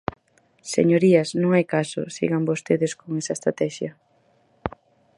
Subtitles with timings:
[0.75, 3.91] Señorías, non hai caso, sigan vostedes con esa estratexia.